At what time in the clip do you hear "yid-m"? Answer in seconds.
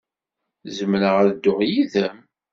1.69-2.17